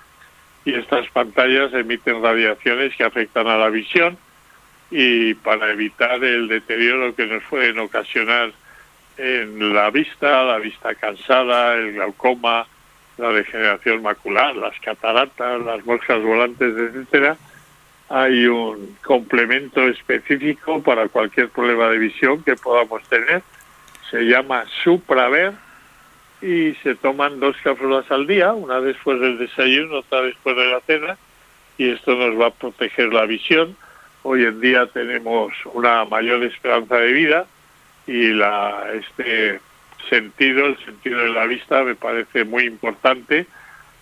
y 0.65 0.75
estas 0.75 1.09
pantallas 1.11 1.73
emiten 1.73 2.23
radiaciones 2.23 2.95
que 2.97 3.05
afectan 3.05 3.47
a 3.47 3.57
la 3.57 3.69
visión 3.69 4.19
y 4.91 5.35
para 5.35 5.71
evitar 5.71 6.23
el 6.25 6.49
deterioro 6.49 7.15
que 7.15 7.27
nos 7.27 7.43
pueden 7.45 7.79
ocasionar 7.79 8.53
en 9.17 9.75
la 9.75 9.91
vista, 9.91 10.43
la 10.45 10.59
vista 10.59 10.95
cansada, 10.95 11.75
el 11.75 11.93
glaucoma, 11.93 12.67
la 13.19 13.29
degeneración 13.31 14.03
macular, 14.03 14.57
las 14.57 14.79
cataratas, 14.81 15.61
las 15.61 15.85
moscas 15.85 16.23
volantes, 16.23 16.75
etcétera, 16.77 17.37
hay 18.11 18.45
un 18.49 18.97
complemento 19.05 19.87
específico 19.89 20.83
para 20.83 21.09
cualquier 21.09 21.49
problema 21.49 21.89
de 21.89 21.99
visión 21.99 22.43
que 22.43 22.57
podamos 22.57 23.05
tener. 23.05 23.41
Se 24.11 24.23
llama 24.23 24.65
Supraver 24.83 25.53
y 26.43 26.75
se 26.83 26.97
toman 26.97 27.39
dos 27.39 27.57
cápsulas 27.63 28.11
al 28.11 28.27
día, 28.27 28.53
una 28.53 28.81
después 28.81 29.21
del 29.21 29.39
desayuno, 29.39 29.99
otra 29.99 30.23
después 30.23 30.57
de 30.57 30.67
la 30.67 30.81
cena, 30.81 31.17
y 31.79 31.91
esto 31.91 32.17
nos 32.17 32.39
va 32.39 32.49
a 32.49 32.51
proteger 32.51 33.13
la 33.13 33.27
visión. 33.27 33.77
Hoy 34.25 34.45
en 34.45 34.61
día 34.61 34.87
tenemos 34.87 35.53
una 35.73 36.05
mayor 36.05 36.43
esperanza 36.43 36.97
de 36.97 37.13
vida 37.13 37.47
y 38.09 38.33
la, 38.33 38.87
este 38.93 39.61
sentido, 40.09 40.67
el 40.67 40.85
sentido 40.85 41.21
de 41.21 41.29
la 41.29 41.47
vista, 41.47 41.85
me 41.85 41.95
parece 41.95 42.43
muy 42.43 42.65
importante 42.65 43.47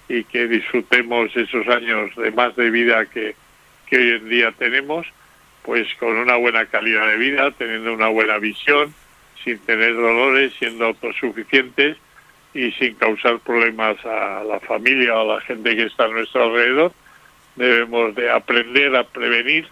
y 0.08 0.24
que 0.24 0.48
disfrutemos 0.48 1.36
esos 1.36 1.68
años 1.68 2.16
de 2.16 2.30
más 2.30 2.56
de 2.56 2.70
vida 2.70 3.04
que, 3.04 3.36
que 3.88 3.96
hoy 3.96 4.10
en 4.10 4.28
día 4.28 4.52
tenemos, 4.52 5.06
pues 5.62 5.86
con 5.98 6.16
una 6.16 6.36
buena 6.36 6.66
calidad 6.66 7.06
de 7.08 7.16
vida, 7.16 7.50
teniendo 7.52 7.92
una 7.92 8.08
buena 8.08 8.38
visión, 8.38 8.94
sin 9.44 9.58
tener 9.60 9.94
dolores, 9.94 10.52
siendo 10.58 10.86
autosuficientes 10.86 11.96
y 12.54 12.72
sin 12.72 12.94
causar 12.94 13.38
problemas 13.40 13.96
a 14.04 14.42
la 14.44 14.60
familia 14.60 15.14
o 15.16 15.30
a 15.30 15.36
la 15.36 15.40
gente 15.42 15.76
que 15.76 15.84
está 15.84 16.04
a 16.04 16.08
nuestro 16.08 16.44
alrededor. 16.44 16.92
Debemos 17.56 18.14
de 18.14 18.30
aprender 18.30 18.94
a 18.96 19.04
prevenir 19.04 19.68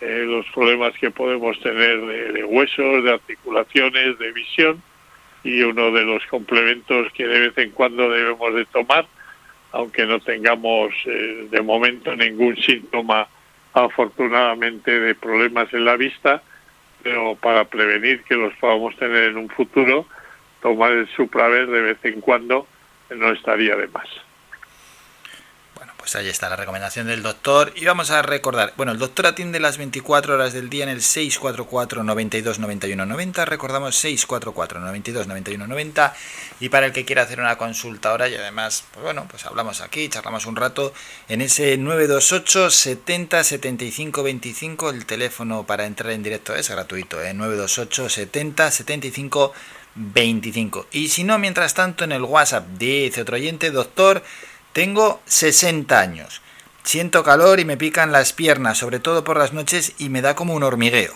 eh, 0.00 0.24
los 0.26 0.46
problemas 0.46 0.92
que 0.98 1.10
podemos 1.10 1.58
tener 1.60 2.00
de, 2.00 2.44
huesos, 2.44 3.04
de 3.04 3.12
articulaciones, 3.12 4.18
de 4.18 4.32
visión 4.32 4.82
y 5.44 5.62
uno 5.62 5.90
de 5.92 6.04
los 6.04 6.24
complementos 6.26 7.12
que 7.12 7.26
de 7.26 7.40
vez 7.40 7.58
en 7.58 7.70
cuando 7.70 8.10
debemos 8.10 8.54
de 8.54 8.64
tomar, 8.66 9.06
aunque 9.70 10.04
no 10.06 10.20
tengamos 10.20 10.92
eh, 11.06 11.46
de 11.50 11.62
momento 11.62 12.14
ningún 12.16 12.56
síntoma 12.56 13.28
afortunadamente 13.74 15.00
de 15.00 15.14
problemas 15.14 15.72
en 15.72 15.84
la 15.84 15.96
vista, 15.96 16.42
pero 17.02 17.34
para 17.36 17.64
prevenir 17.64 18.22
que 18.24 18.34
los 18.34 18.54
podamos 18.54 18.96
tener 18.96 19.24
en 19.30 19.36
un 19.36 19.48
futuro, 19.48 20.06
tomar 20.60 20.92
el 20.92 21.08
supraver 21.08 21.66
de 21.66 21.80
vez 21.80 21.98
en 22.04 22.20
cuando 22.20 22.66
no 23.10 23.30
estaría 23.30 23.76
de 23.76 23.88
más. 23.88 24.08
Pues 26.02 26.16
ahí 26.16 26.28
está 26.28 26.50
la 26.50 26.56
recomendación 26.56 27.06
del 27.06 27.22
doctor. 27.22 27.72
Y 27.76 27.84
vamos 27.84 28.10
a 28.10 28.22
recordar, 28.22 28.72
bueno, 28.76 28.90
el 28.90 28.98
doctor 28.98 29.28
atiende 29.28 29.60
las 29.60 29.78
24 29.78 30.34
horas 30.34 30.52
del 30.52 30.68
día 30.68 30.82
en 30.82 30.88
el 30.88 31.00
644 31.00 32.02
92 32.02 32.58
91 32.58 33.06
90. 33.06 33.44
Recordamos 33.44 33.94
644 33.94 34.80
92 34.80 35.28
91 35.28 35.64
90. 35.64 36.16
Y 36.58 36.70
para 36.70 36.86
el 36.86 36.92
que 36.92 37.04
quiera 37.04 37.22
hacer 37.22 37.38
una 37.38 37.56
consulta 37.56 38.10
ahora 38.10 38.28
y 38.28 38.34
además, 38.34 38.82
pues 38.92 39.04
bueno, 39.04 39.28
pues 39.30 39.46
hablamos 39.46 39.80
aquí, 39.80 40.08
charlamos 40.08 40.46
un 40.46 40.56
rato 40.56 40.92
en 41.28 41.40
ese 41.40 41.76
928 41.76 42.70
70 42.70 43.44
75 43.44 44.24
25. 44.24 44.90
El 44.90 45.06
teléfono 45.06 45.64
para 45.64 45.86
entrar 45.86 46.10
en 46.10 46.24
directo 46.24 46.52
es 46.56 46.68
gratuito, 46.68 47.22
¿eh? 47.22 47.32
928 47.32 48.08
70 48.08 48.72
75 48.72 49.52
25. 49.94 50.88
Y 50.90 51.10
si 51.10 51.22
no, 51.22 51.38
mientras 51.38 51.74
tanto, 51.74 52.02
en 52.02 52.10
el 52.10 52.22
WhatsApp 52.22 52.66
dice 52.76 53.22
otro 53.22 53.36
oyente, 53.36 53.70
doctor. 53.70 54.24
Tengo 54.72 55.20
60 55.26 56.00
años. 56.00 56.40
Siento 56.82 57.22
calor 57.22 57.60
y 57.60 57.64
me 57.66 57.76
pican 57.76 58.10
las 58.10 58.32
piernas, 58.32 58.78
sobre 58.78 59.00
todo 59.00 59.22
por 59.22 59.36
las 59.36 59.52
noches, 59.52 59.94
y 59.98 60.08
me 60.08 60.22
da 60.22 60.34
como 60.34 60.54
un 60.54 60.62
hormigueo. 60.62 61.12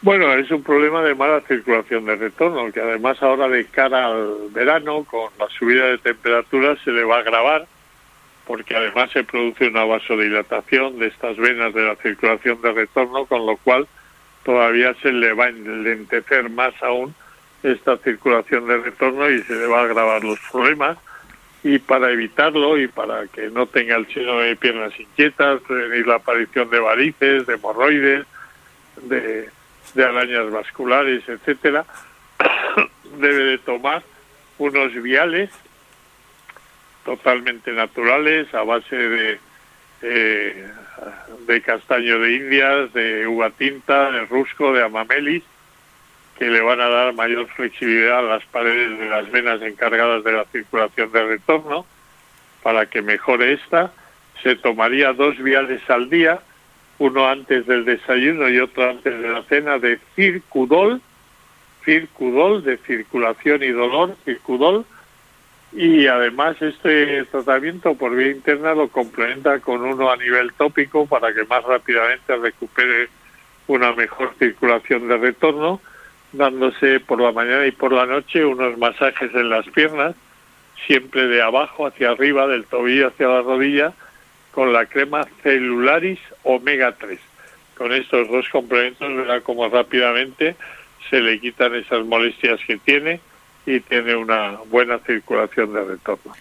Bueno, 0.00 0.32
es 0.32 0.50
un 0.50 0.62
problema 0.62 1.02
de 1.02 1.14
mala 1.14 1.42
circulación 1.42 2.06
de 2.06 2.16
retorno, 2.16 2.72
que 2.72 2.80
además 2.80 3.22
ahora 3.22 3.48
de 3.48 3.66
cara 3.66 4.06
al 4.06 4.48
verano, 4.50 5.04
con 5.04 5.30
la 5.38 5.46
subida 5.50 5.86
de 5.86 5.98
temperaturas, 5.98 6.78
se 6.84 6.90
le 6.90 7.04
va 7.04 7.16
a 7.16 7.20
agravar, 7.20 7.66
porque 8.46 8.74
además 8.74 9.10
se 9.12 9.22
produce 9.22 9.68
una 9.68 9.84
vasodilatación 9.84 10.98
de 10.98 11.08
estas 11.08 11.36
venas 11.36 11.74
de 11.74 11.82
la 11.82 11.96
circulación 11.96 12.62
de 12.62 12.72
retorno, 12.72 13.26
con 13.26 13.46
lo 13.46 13.58
cual 13.58 13.86
todavía 14.42 14.94
se 15.02 15.12
le 15.12 15.34
va 15.34 15.44
a 15.44 15.48
enlentecer 15.50 16.48
más 16.48 16.74
aún 16.82 17.14
esta 17.62 17.98
circulación 17.98 18.66
de 18.66 18.78
retorno 18.78 19.30
y 19.30 19.40
se 19.42 19.54
le 19.54 19.66
va 19.66 19.80
a 19.80 19.84
agravar 19.84 20.24
los 20.24 20.40
problemas 20.50 20.96
y 21.64 21.78
para 21.78 22.10
evitarlo 22.10 22.76
y 22.78 22.88
para 22.88 23.26
que 23.28 23.48
no 23.48 23.66
tenga 23.66 23.96
el 23.96 24.12
seno 24.12 24.38
de 24.38 24.56
piernas 24.56 24.98
inquietas, 24.98 25.60
prevenir 25.62 26.06
la 26.06 26.16
aparición 26.16 26.68
de 26.70 26.80
varices, 26.80 27.46
de 27.46 27.54
hemorroides, 27.54 28.26
de, 29.02 29.48
arañas 29.96 30.50
vasculares, 30.50 31.28
etcétera, 31.28 31.84
debe 33.18 33.44
de 33.44 33.58
tomar 33.58 34.02
unos 34.58 34.92
viales 34.94 35.50
totalmente 37.04 37.72
naturales 37.72 38.52
a 38.54 38.62
base 38.62 39.38
eh, 40.02 40.68
de 41.46 41.62
castaño 41.62 42.18
de 42.18 42.32
indias, 42.32 42.92
de 42.92 43.26
uva 43.26 43.50
tinta, 43.50 44.10
de 44.10 44.26
rusco, 44.26 44.72
de 44.72 44.82
amamelis 44.82 45.44
que 46.38 46.50
le 46.50 46.60
van 46.60 46.80
a 46.80 46.88
dar 46.88 47.14
mayor 47.14 47.46
flexibilidad 47.48 48.18
a 48.18 48.22
las 48.22 48.44
paredes 48.46 48.98
de 48.98 49.08
las 49.08 49.30
venas 49.30 49.62
encargadas 49.62 50.24
de 50.24 50.32
la 50.32 50.44
circulación 50.46 51.12
de 51.12 51.24
retorno. 51.24 51.86
Para 52.62 52.86
que 52.86 53.02
mejore 53.02 53.54
esta, 53.54 53.92
se 54.42 54.56
tomaría 54.56 55.12
dos 55.12 55.36
viales 55.38 55.82
al 55.90 56.08
día, 56.08 56.40
uno 56.98 57.28
antes 57.28 57.66
del 57.66 57.84
desayuno 57.84 58.48
y 58.48 58.58
otro 58.58 58.88
antes 58.88 59.20
de 59.20 59.28
la 59.28 59.42
cena, 59.44 59.78
de 59.78 59.98
circudol, 60.14 61.00
circudol, 61.84 62.62
de 62.62 62.76
circulación 62.78 63.62
y 63.62 63.70
dolor, 63.70 64.16
circudol, 64.24 64.84
y 65.72 66.06
además 66.06 66.60
este 66.60 67.24
tratamiento 67.24 67.94
por 67.94 68.14
vía 68.14 68.30
interna 68.30 68.74
lo 68.74 68.88
complementa 68.88 69.58
con 69.60 69.82
uno 69.82 70.10
a 70.10 70.16
nivel 70.16 70.52
tópico 70.52 71.06
para 71.06 71.32
que 71.32 71.44
más 71.44 71.64
rápidamente 71.64 72.36
recupere 72.36 73.08
una 73.68 73.92
mejor 73.92 74.34
circulación 74.38 75.08
de 75.08 75.16
retorno 75.16 75.80
dándose 76.32 77.00
por 77.00 77.20
la 77.20 77.32
mañana 77.32 77.66
y 77.66 77.72
por 77.72 77.92
la 77.92 78.06
noche 78.06 78.44
unos 78.44 78.78
masajes 78.78 79.34
en 79.34 79.50
las 79.50 79.66
piernas, 79.68 80.14
siempre 80.86 81.28
de 81.28 81.42
abajo 81.42 81.86
hacia 81.86 82.10
arriba, 82.10 82.46
del 82.46 82.64
tobillo 82.64 83.08
hacia 83.08 83.28
la 83.28 83.42
rodilla, 83.42 83.92
con 84.50 84.72
la 84.72 84.86
crema 84.86 85.26
Celularis 85.42 86.18
Omega 86.42 86.92
3. 86.92 87.18
Con 87.76 87.92
estos 87.92 88.28
dos 88.28 88.48
complementos 88.50 89.14
verá 89.14 89.40
cómo 89.40 89.68
rápidamente 89.68 90.56
se 91.10 91.20
le 91.20 91.40
quitan 91.40 91.74
esas 91.74 92.04
molestias 92.04 92.60
que 92.66 92.76
tiene 92.78 93.20
y 93.66 93.80
tiene 93.80 94.14
una 94.14 94.58
buena 94.66 94.98
circulación 94.98 95.72
de 95.72 95.84
retorno. 95.84 96.34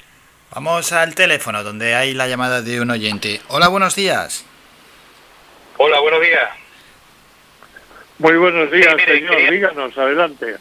Vamos 0.53 0.91
al 0.91 1.15
teléfono 1.15 1.63
donde 1.63 1.95
hay 1.95 2.13
la 2.13 2.27
llamada 2.27 2.61
de 2.61 2.81
un 2.81 2.91
oyente. 2.91 3.41
Hola, 3.47 3.69
buenos 3.69 3.95
días. 3.95 4.45
Hola, 5.77 5.99
buenos 6.01 6.21
días. 6.21 6.60
Muy 8.21 8.37
buenos 8.37 8.69
días, 8.69 8.95
señor. 9.03 9.49
Díganos, 9.49 9.97
adelante. 9.97 10.55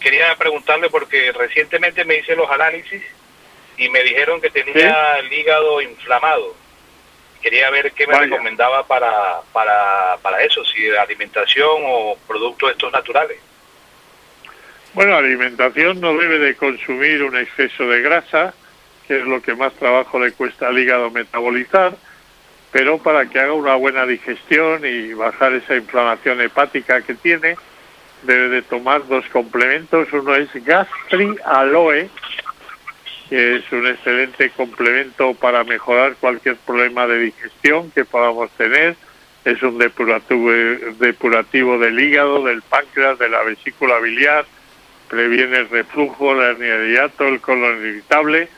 Quería 0.00 0.34
preguntarle 0.34 0.90
porque 0.90 1.30
recientemente 1.30 2.04
me 2.04 2.16
hice 2.16 2.34
los 2.34 2.50
análisis 2.50 3.00
y 3.76 3.88
me 3.88 4.02
dijeron 4.02 4.40
que 4.40 4.50
tenía 4.50 5.18
el 5.20 5.32
hígado 5.32 5.80
inflamado. 5.80 6.56
Quería 7.40 7.70
ver 7.70 7.92
qué 7.92 8.08
me 8.08 8.18
recomendaba 8.18 8.84
para, 8.84 9.42
para, 9.52 10.16
para 10.20 10.42
eso, 10.42 10.64
si 10.64 10.90
alimentación 10.90 11.82
o 11.84 12.18
productos 12.26 12.72
estos 12.72 12.92
naturales. 12.92 13.38
Bueno, 14.92 15.16
alimentación 15.16 16.00
no 16.00 16.16
debe 16.16 16.40
de 16.40 16.56
consumir 16.56 17.22
un 17.22 17.36
exceso 17.36 17.86
de 17.86 18.02
grasa, 18.02 18.54
que 19.06 19.20
es 19.20 19.24
lo 19.24 19.40
que 19.40 19.54
más 19.54 19.72
trabajo 19.74 20.18
le 20.18 20.32
cuesta 20.32 20.66
al 20.66 20.76
hígado 20.76 21.12
metabolizar 21.12 21.96
pero 22.76 22.98
para 22.98 23.24
que 23.24 23.40
haga 23.40 23.54
una 23.54 23.74
buena 23.74 24.04
digestión 24.04 24.84
y 24.84 25.14
bajar 25.14 25.54
esa 25.54 25.76
inflamación 25.76 26.42
hepática 26.42 27.00
que 27.00 27.14
tiene, 27.14 27.56
debe 28.24 28.50
de 28.50 28.60
tomar 28.60 29.08
dos 29.08 29.24
complementos. 29.30 30.12
Uno 30.12 30.34
es 30.34 30.50
Gastri 30.62 31.36
Aloe, 31.46 32.10
que 33.30 33.56
es 33.56 33.72
un 33.72 33.86
excelente 33.86 34.50
complemento 34.50 35.32
para 35.32 35.64
mejorar 35.64 36.16
cualquier 36.16 36.56
problema 36.56 37.06
de 37.06 37.18
digestión 37.18 37.90
que 37.92 38.04
podamos 38.04 38.50
tener. 38.58 38.94
Es 39.46 39.62
un 39.62 39.78
depurativo, 39.78 40.50
depurativo 40.98 41.78
del 41.78 41.98
hígado, 41.98 42.44
del 42.44 42.60
páncreas, 42.60 43.18
de 43.18 43.30
la 43.30 43.42
vesícula 43.42 44.00
biliar, 44.00 44.44
previene 45.08 45.60
el 45.60 45.70
reflujo, 45.70 46.34
la 46.34 46.50
hernia 46.50 46.76
de 46.76 46.92
hiato, 46.92 47.26
el 47.26 47.40
colon 47.40 47.78
irritable, 47.78 48.50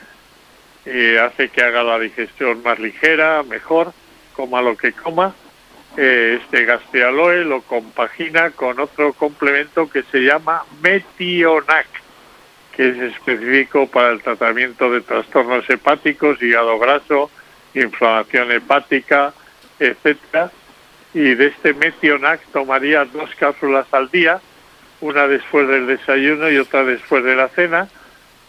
y 0.84 1.14
hace 1.18 1.50
que 1.50 1.62
haga 1.62 1.84
la 1.84 2.00
digestión 2.00 2.64
más 2.64 2.80
ligera, 2.80 3.44
mejor 3.44 3.92
coma 4.38 4.62
lo 4.62 4.76
que 4.76 4.92
coma, 4.92 5.34
eh, 5.96 6.38
este 6.40 6.64
gastrialoe 6.64 7.42
lo 7.44 7.60
compagina 7.62 8.50
con 8.50 8.78
otro 8.78 9.12
complemento 9.12 9.90
que 9.90 10.04
se 10.04 10.20
llama 10.20 10.62
Metionac, 10.80 11.88
que 12.70 12.90
es 12.90 12.98
específico 12.98 13.88
para 13.88 14.10
el 14.10 14.22
tratamiento 14.22 14.92
de 14.92 15.00
trastornos 15.00 15.68
hepáticos, 15.68 16.40
hígado 16.40 16.78
graso, 16.78 17.32
inflamación 17.74 18.52
hepática, 18.52 19.34
etcétera. 19.80 20.52
Y 21.14 21.34
de 21.34 21.46
este 21.46 21.74
Metionac 21.74 22.40
tomaría 22.52 23.04
dos 23.06 23.34
cápsulas 23.34 23.92
al 23.92 24.08
día, 24.08 24.40
una 25.00 25.26
después 25.26 25.66
del 25.66 25.88
desayuno 25.88 26.48
y 26.48 26.58
otra 26.58 26.84
después 26.84 27.24
de 27.24 27.34
la 27.34 27.48
cena, 27.48 27.88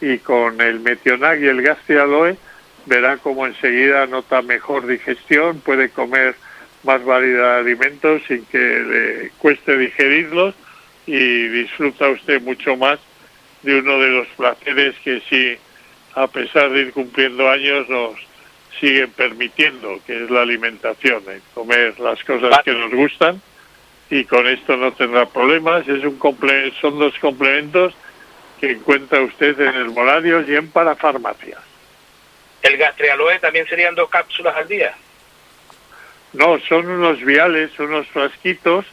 y 0.02 0.20
con 0.20 0.62
el 0.62 0.82
Metionac 0.82 1.40
y 1.40 1.48
el 1.48 1.64
gastrialoe 1.64 2.38
verá 2.86 3.18
como 3.18 3.46
enseguida 3.46 4.06
nota 4.08 4.42
mejor 4.42 4.88
digestión, 4.88 5.60
puede 5.62 5.90
comer 5.90 6.36
más 6.84 7.04
variedad 7.04 7.56
de 7.56 7.60
alimentos 7.60 8.22
sin 8.28 8.46
que 8.46 8.58
le 8.58 9.30
cueste 9.38 9.78
digerirlos 9.78 10.56
y 11.06 11.48
disfruta 11.48 12.10
usted 12.10 12.42
mucho 12.42 12.76
más 12.78 13.00
de 13.64 13.80
uno 13.80 14.00
de 14.00 14.08
los 14.10 14.28
placeres 14.30 14.96
que 15.04 15.22
sí, 15.30 15.58
a 16.16 16.28
pesar 16.28 16.70
de 16.72 16.82
ir 16.82 16.94
cumpliendo 16.94 17.50
años, 17.50 17.90
nos 17.90 18.16
siguen 18.80 19.12
permitiendo, 19.12 20.00
que 20.06 20.24
es 20.24 20.30
la 20.30 20.42
alimentación, 20.42 21.24
¿eh? 21.28 21.42
comer 21.54 22.00
las 22.00 22.24
cosas 22.24 22.64
que 22.64 22.74
nos 22.74 22.92
gustan 22.92 23.42
y 24.10 24.24
con 24.26 24.48
esto 24.48 24.78
no 24.78 24.92
tendrá 24.94 25.26
problemas. 25.26 25.88
Es 25.88 26.04
un 26.04 26.20
son 26.82 27.00
dos 27.00 27.14
complementos 27.20 27.94
que 28.60 28.72
encuentra 28.72 29.22
usted 29.22 29.60
en 29.60 29.76
el 29.76 29.90
Moradios 29.92 30.48
y 30.48 30.56
en 30.56 30.70
Parafarmacias. 30.70 31.69
¿El 32.62 32.78
gastrialoe 32.78 33.40
también 33.40 33.68
serían 33.68 33.96
dos 33.96 34.10
cápsulas 34.10 34.56
al 34.56 34.68
día? 34.68 34.94
No, 36.34 36.60
son 36.60 36.88
unos 36.88 37.20
viales, 37.22 37.78
unos 37.80 38.08
frasquitos. 38.08 38.86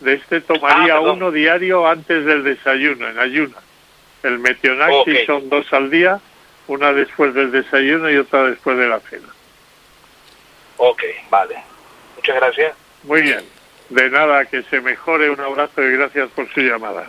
De 0.00 0.14
este 0.14 0.40
tomaría 0.40 0.94
ah, 0.94 1.00
uno 1.00 1.30
diario 1.30 1.86
antes 1.86 2.24
del 2.24 2.42
desayuno, 2.42 3.08
en 3.08 3.18
ayuna. 3.18 3.56
El 4.22 4.38
metionaxi 4.38 5.26
son 5.26 5.50
dos 5.50 5.70
al 5.74 5.90
día, 5.90 6.20
una 6.68 6.92
después 6.94 7.34
del 7.34 7.52
desayuno 7.52 8.10
y 8.10 8.16
otra 8.16 8.44
después 8.44 8.78
de 8.78 8.88
la 8.88 9.00
cena. 9.00 9.28
Ok, 10.78 11.02
vale. 11.28 11.56
Muchas 12.16 12.36
gracias. 12.36 12.74
Muy 13.02 13.20
bien. 13.20 13.44
De 13.90 14.08
nada, 14.08 14.46
que 14.46 14.62
se 14.62 14.80
mejore. 14.80 15.28
Un 15.28 15.40
abrazo 15.40 15.82
y 15.82 15.92
gracias 15.92 16.30
por 16.30 16.50
su 16.52 16.60
llamada. 16.60 17.06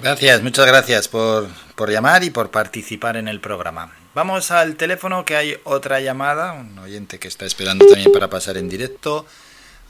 Gracias, 0.00 0.42
muchas 0.42 0.66
gracias 0.66 1.08
por, 1.08 1.48
por 1.74 1.90
llamar 1.90 2.24
y 2.24 2.30
por 2.30 2.50
participar 2.50 3.16
en 3.16 3.28
el 3.28 3.40
programa. 3.40 3.92
Vamos 4.14 4.50
al 4.50 4.76
teléfono 4.76 5.24
que 5.24 5.36
hay 5.36 5.58
otra 5.64 6.00
llamada, 6.00 6.52
un 6.52 6.78
oyente 6.78 7.18
que 7.18 7.28
está 7.28 7.44
esperando 7.44 7.86
también 7.86 8.12
para 8.12 8.28
pasar 8.28 8.56
en 8.56 8.68
directo. 8.68 9.26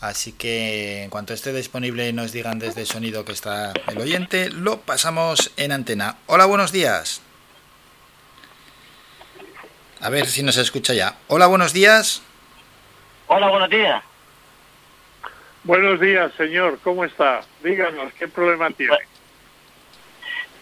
Así 0.01 0.33
que 0.33 1.05
en 1.05 1.11
cuanto 1.11 1.33
esté 1.33 1.53
disponible 1.53 2.09
y 2.09 2.13
nos 2.13 2.33
digan 2.33 2.59
desde 2.59 2.81
el 2.81 2.87
sonido 2.89 3.25
que 3.25 3.31
está 3.31 3.73
el 3.87 3.99
oyente, 3.99 4.51
lo 4.51 4.81
pasamos 4.81 5.53
en 5.57 5.71
antena. 5.71 6.17
Hola, 6.27 6.47
buenos 6.47 6.73
días. 6.73 7.23
A 10.01 10.11
ver 10.11 10.27
si 10.27 10.43
nos 10.43 10.57
escucha 10.57 10.93
ya. 10.95 11.15
Hola, 11.29 11.47
buenos 11.47 11.73
días. 11.73 12.23
Hola, 13.29 13.49
buenos 13.49 13.71
días. 13.71 14.03
Buenos 15.63 16.01
días, 16.01 16.33
señor. 16.37 16.81
¿Cómo 16.83 17.05
está? 17.05 17.43
Díganos, 17.63 18.13
¿qué 18.15 18.27
problema 18.27 18.69
tiene? 18.73 18.99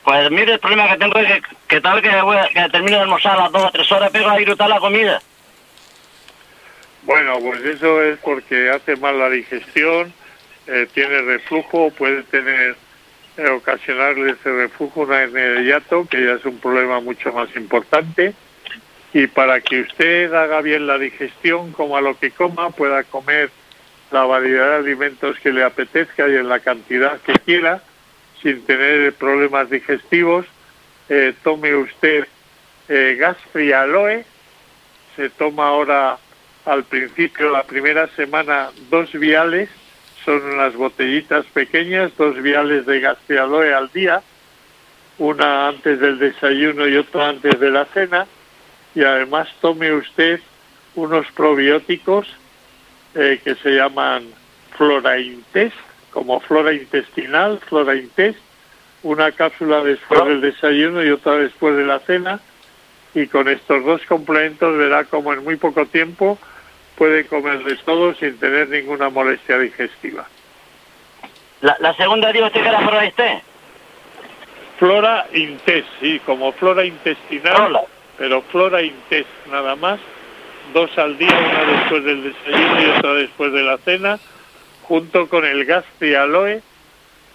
Pues 0.04 0.30
mire, 0.30 0.54
el 0.54 0.59
problema 0.59 0.88
que 0.88 0.99
tengo 0.99 1.19
es 1.19 1.26
que, 1.26 1.42
que 1.69 1.80
tal 1.80 2.00
que, 2.00 2.23
voy 2.23 2.37
que 2.52 2.69
termino 2.71 2.97
de 2.97 3.02
almorzar 3.02 3.38
a 3.38 3.42
las 3.42 3.52
dos 3.52 3.64
o 3.64 3.71
tres 3.71 3.92
horas, 3.92 4.11
pego 4.11 4.30
a 4.30 4.37
disfrutar 4.37 4.69
la 4.69 4.80
comida. 4.80 5.21
Bueno, 7.02 7.38
pues 7.40 7.61
eso 7.64 8.02
es 8.02 8.19
porque 8.19 8.71
hace 8.71 8.97
mal 8.97 9.19
la 9.19 9.30
digestión, 9.30 10.12
eh, 10.66 10.87
tiene 10.92 11.21
reflujo, 11.23 11.90
puede 11.90 12.23
tener, 12.25 12.76
eh, 13.37 13.49
ocasionarle 13.49 14.33
ese 14.33 14.52
reflujo 14.52 15.00
una 15.02 15.23
hernia 15.23 15.49
de 15.49 15.64
hiato, 15.64 16.07
que 16.07 16.25
ya 16.25 16.33
es 16.33 16.45
un 16.45 16.59
problema 16.59 17.00
mucho 17.00 17.33
más 17.33 17.54
importante. 17.57 18.35
Y 19.12 19.26
para 19.26 19.61
que 19.61 19.80
usted 19.80 20.33
haga 20.33 20.61
bien 20.61 20.87
la 20.87 20.99
digestión, 20.99 21.73
coma 21.73 22.00
lo 22.00 22.19
que 22.19 22.30
coma, 22.30 22.71
pueda 22.71 23.02
comer 23.04 23.50
la 24.11 24.25
variedad 24.25 24.71
de 24.71 24.76
alimentos 24.76 25.38
que 25.40 25.52
le 25.52 25.64
apetezca 25.64 26.28
y 26.28 26.37
en 26.37 26.49
la 26.49 26.61
cantidad 26.61 27.21
que 27.21 27.33
quiera, 27.33 27.83
sin 28.42 28.64
tener 28.64 29.12
problemas 29.14 29.70
digestivos, 29.70 30.47
eh, 31.09 31.35
tome 31.42 31.75
usted 31.75 32.26
eh, 32.88 34.25
se 35.16 35.30
toma 35.30 35.68
ahora 35.68 36.18
al 36.64 36.85
principio, 36.85 37.50
la 37.50 37.64
primera 37.64 38.06
semana, 38.09 38.70
dos 38.90 39.12
viales, 39.12 39.68
son 40.25 40.42
unas 40.42 40.75
botellitas 40.75 41.47
pequeñas, 41.47 42.12
dos 42.16 42.40
viales 42.42 42.87
de 42.87 43.00
Gasfri 43.00 43.37
Aloe 43.38 43.73
al 43.73 43.90
día, 43.92 44.23
una 45.18 45.68
antes 45.68 46.00
del 46.00 46.18
desayuno 46.18 46.87
y 46.87 46.97
otra 46.97 47.28
antes 47.28 47.59
de 47.59 47.70
la 47.70 47.85
cena, 47.87 48.26
y 48.94 49.02
además 49.02 49.49
tome 49.61 49.92
usted 49.92 50.40
unos 50.94 51.26
probióticos 51.32 52.26
eh, 53.14 53.40
que 53.42 53.54
se 53.56 53.70
llaman 53.70 54.25
Flora 54.76 55.18
Intest, 55.18 55.76
como 56.11 56.40
flora 56.40 56.73
intestinal, 56.73 57.61
Flora 57.69 57.95
Intest, 57.95 58.38
una 59.02 59.33
cápsula 59.33 59.83
después 59.83 60.25
del 60.25 60.40
desayuno 60.40 61.02
y 61.02 61.11
otra 61.11 61.35
después 61.35 61.76
de 61.76 61.85
la 61.85 62.00
cena, 62.00 62.40
y 63.14 63.26
con 63.26 63.49
estos 63.49 63.85
dos 63.85 64.02
complementos 64.07 64.76
verá 64.76 65.05
como 65.05 65.33
en 65.33 65.43
muy 65.43 65.57
poco 65.57 65.87
tiempo 65.87 66.38
puede 66.97 67.26
comer 67.26 67.64
de 67.64 67.76
todo 67.76 68.14
sin 68.14 68.38
tener 68.38 68.69
ninguna 68.69 69.09
molestia 69.09 69.59
digestiva. 69.59 70.26
La, 71.62 71.76
la 71.81 71.95
segunda 71.95 72.31
digo 72.31 72.47
usted 72.47 72.62
que 72.62 72.69
era 72.69 72.81
Flora 72.81 73.05
Intest. 73.05 73.45
Flora 74.79 75.26
Intest, 75.33 75.88
sí, 76.00 76.21
como 76.25 76.52
flora 76.52 76.85
intestinal, 76.85 77.67
Hola. 77.67 77.83
pero 78.17 78.43
flora 78.43 78.83
Intest 78.83 79.29
nada 79.50 79.76
más, 79.76 79.99
dos 80.73 80.90
al 80.99 81.19
día, 81.19 81.29
una 81.31 81.73
después 81.81 82.05
del 82.05 82.23
desayuno 82.23 82.83
y 82.83 82.99
otra 82.99 83.14
después 83.14 83.52
de 83.52 83.62
la 83.62 83.79
cena, 83.79 84.19
junto 84.90 85.28
con 85.28 85.44
el 85.44 85.64
Gastri 85.66 86.16
Aloe, 86.16 86.61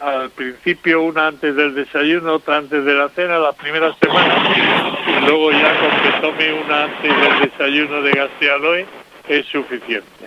al 0.01 0.29
principio 0.31 1.03
una 1.03 1.27
antes 1.27 1.55
del 1.55 1.73
desayuno, 1.73 2.33
otra 2.33 2.57
antes 2.57 2.83
de 2.83 2.93
la 2.93 3.07
cena, 3.07 3.39
la 3.39 3.53
primera 3.53 3.95
semana, 3.95 4.53
y 5.07 5.25
luego 5.25 5.53
ya 5.53 5.73
con 5.79 5.89
que 6.01 6.19
tome 6.19 6.51
una 6.51 6.83
antes 6.83 7.21
del 7.21 7.49
desayuno 7.49 8.01
de 8.01 8.11
Gastri 8.11 8.49
Aloe 8.49 8.85
es 9.29 9.45
suficiente. 9.45 10.25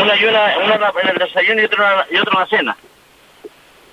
Una 0.00 0.16
y 0.16 0.24
una, 0.24 0.58
una 0.58 0.92
en 1.02 1.08
el 1.08 1.18
desayuno 1.18 1.60
y 1.60 1.64
otra, 1.64 2.06
y 2.12 2.16
otra 2.16 2.32
en 2.32 2.38
la 2.38 2.46
cena. 2.46 2.76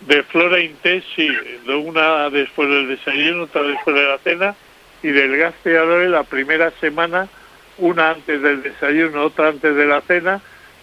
De 0.02 0.22
Flora 0.22 0.60
Intest, 0.60 1.08
sí, 1.16 1.28
una 1.66 2.30
después 2.30 2.70
del 2.70 2.88
desayuno, 2.88 3.46
otra 3.46 3.64
después 3.64 3.96
de 3.96 4.06
la 4.06 4.20
cena, 4.20 4.56
y 5.02 5.08
del 5.08 5.38
Gastri 5.38 5.76
Aloe 5.76 6.08
la 6.08 6.22
primera 6.22 6.70
semana, 6.80 7.28
una 7.80 8.12
antes 8.12 8.40
del 8.44 8.62
desayuno, 8.62 9.24
otra 9.24 9.48
antes 9.48 9.76
de 9.76 9.88
la 9.88 10.02
cena, 10.02 10.40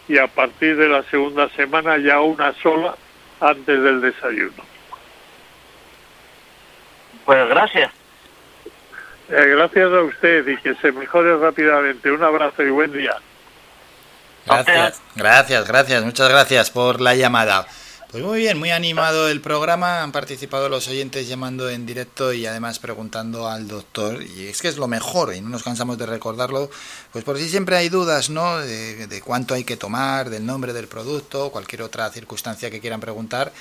y 0.09 0.19
a 0.19 0.27
partir 0.27 0.77
de 0.77 0.89
la 0.89 1.03
segunda 1.05 1.49
semana 1.51 1.99
ya 1.99 2.21
una 2.21 2.55
sola 2.63 2.97
antes 3.41 3.83
del 3.83 4.01
desayuno. 4.01 4.65
Pues 7.25 7.49
gracias. 7.49 7.93
Eh, 9.29 9.45
gracias 9.51 9.93
a 9.93 10.01
usted 10.01 10.49
y 10.49 10.57
que 10.57 10.75
se 10.77 10.91
mejore 10.93 11.37
rápidamente. 11.37 12.11
Un 12.11 12.25
abrazo 12.25 12.63
y 12.63 12.71
buen 12.71 12.93
día. 12.93 13.17
Gracias, 14.47 15.03
gracias, 15.15 15.69
gracias, 15.69 16.03
muchas 16.03 16.29
gracias 16.31 16.71
por 16.71 17.03
la 17.03 17.15
llamada. 17.15 17.67
Pues 18.11 18.25
muy 18.25 18.39
bien, 18.39 18.59
muy 18.59 18.71
animado 18.71 19.29
el 19.29 19.43
programa, 19.43 20.03
han 20.03 20.13
participado 20.13 20.71
los 20.71 20.89
oyentes 20.89 21.29
llamando 21.29 21.69
en 21.69 21.85
directo 21.85 22.33
y 22.33 22.47
además 22.47 22.79
preguntando 22.79 23.47
al 23.51 23.69
doctor, 23.69 24.23
y 24.23 24.47
es 24.47 24.63
que 24.63 24.69
es 24.69 24.79
lo 24.79 24.89
mejor, 24.89 25.35
y 25.35 25.43
no 25.43 25.51
nos 25.51 25.63
cansamos 25.63 25.99
de 25.99 26.07
recordarlo, 26.07 26.71
pues 27.13 27.23
por 27.23 27.37
si 27.37 27.51
siempre 27.51 27.77
hay 27.77 27.91
dudas, 27.91 28.31
¿no? 28.31 28.61
De, 28.61 29.23
cuánto 29.23 29.53
hay 29.53 29.65
que 29.65 29.77
tomar, 29.77 30.31
del 30.31 30.47
nombre 30.47 30.73
del 30.73 30.89
producto, 30.89 31.51
cualquier 31.51 31.83
otra 31.83 32.11
circunstancia 32.11 32.71
que 32.71 32.81
quieran 32.81 33.01
preguntar, 33.01 33.53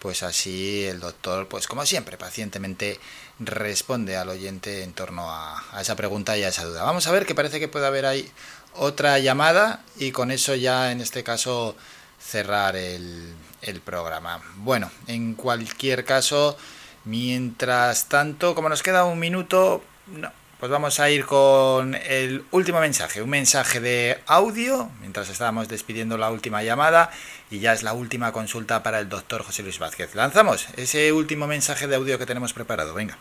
pues 0.00 0.22
así 0.22 0.84
el 0.84 1.00
doctor, 1.00 1.48
pues 1.48 1.66
como 1.66 1.86
siempre, 1.86 2.18
pacientemente 2.18 3.00
responde 3.38 4.18
al 4.18 4.28
oyente 4.28 4.82
en 4.82 4.92
torno 4.92 5.30
a, 5.30 5.64
a 5.72 5.80
esa 5.80 5.96
pregunta 5.96 6.36
y 6.36 6.42
a 6.42 6.48
esa 6.48 6.64
duda. 6.64 6.84
Vamos 6.84 7.06
a 7.06 7.10
ver 7.10 7.24
que 7.24 7.34
parece 7.34 7.58
que 7.58 7.68
puede 7.68 7.86
haber 7.86 8.04
ahí 8.04 8.30
otra 8.74 9.18
llamada 9.18 9.82
y 9.96 10.10
con 10.12 10.30
eso 10.30 10.54
ya 10.54 10.92
en 10.92 11.00
este 11.00 11.24
caso 11.24 11.74
cerrar 12.20 12.76
el, 12.76 13.34
el 13.64 13.80
programa. 13.80 14.40
Bueno, 14.56 14.90
en 15.06 15.34
cualquier 15.34 16.04
caso, 16.04 16.56
mientras 17.04 18.08
tanto, 18.08 18.54
como 18.54 18.68
nos 18.68 18.82
queda 18.82 19.04
un 19.04 19.18
minuto, 19.18 19.82
no, 20.06 20.30
pues 20.60 20.70
vamos 20.70 21.00
a 21.00 21.10
ir 21.10 21.24
con 21.24 21.94
el 21.94 22.44
último 22.50 22.80
mensaje, 22.80 23.22
un 23.22 23.30
mensaje 23.30 23.80
de 23.80 24.18
audio, 24.26 24.90
mientras 25.00 25.28
estábamos 25.28 25.68
despidiendo 25.68 26.16
la 26.16 26.30
última 26.30 26.62
llamada 26.62 27.10
y 27.50 27.58
ya 27.58 27.72
es 27.72 27.82
la 27.82 27.92
última 27.92 28.32
consulta 28.32 28.82
para 28.82 29.00
el 29.00 29.08
doctor 29.08 29.42
José 29.42 29.62
Luis 29.62 29.78
Vázquez. 29.78 30.14
Lanzamos 30.14 30.68
ese 30.76 31.12
último 31.12 31.46
mensaje 31.46 31.86
de 31.86 31.96
audio 31.96 32.18
que 32.18 32.26
tenemos 32.26 32.52
preparado, 32.52 32.94
venga. 32.94 33.18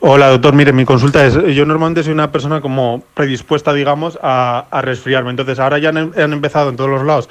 Hola, 0.00 0.28
doctor. 0.28 0.54
Mire, 0.54 0.72
mi 0.72 0.84
consulta 0.84 1.24
es, 1.24 1.34
yo 1.34 1.64
normalmente 1.64 2.02
soy 2.02 2.12
una 2.12 2.32
persona 2.32 2.60
como 2.60 3.04
predispuesta, 3.14 3.72
digamos, 3.72 4.18
a, 4.20 4.66
resfriarme. 4.82 5.30
Entonces, 5.30 5.60
ahora 5.60 5.78
ya 5.78 5.90
han 5.90 6.32
empezado 6.32 6.70
en 6.70 6.76
todos 6.76 6.90
los 6.90 7.04
lados 7.04 7.28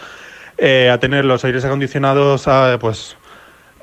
eh, 0.63 0.91
a 0.91 0.99
tener 0.99 1.25
los 1.25 1.43
aires 1.43 1.65
acondicionados, 1.65 2.47
ah, 2.47 2.77
pues, 2.79 3.17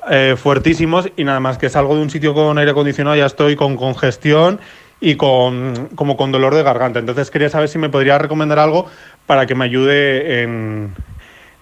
eh, 0.09 0.37
fuertísimos 0.37 1.11
y 1.17 1.25
nada 1.25 1.41
más 1.41 1.57
que 1.57 1.67
salgo 1.67 1.93
de 1.93 2.01
un 2.01 2.09
sitio 2.09 2.33
con 2.33 2.57
aire 2.57 2.71
acondicionado 2.71 3.17
ya 3.17 3.25
estoy 3.25 3.57
con 3.57 3.75
congestión 3.75 4.61
y 5.01 5.17
con 5.17 5.89
como 5.95 6.15
con 6.15 6.31
dolor 6.31 6.55
de 6.55 6.63
garganta. 6.63 6.99
Entonces, 6.99 7.31
quería 7.31 7.49
saber 7.49 7.67
si 7.67 7.79
me 7.79 7.89
podría 7.89 8.17
recomendar 8.17 8.59
algo 8.59 8.89
para 9.25 9.45
que 9.45 9.55
me 9.55 9.65
ayude 9.65 10.41
en, 10.41 10.95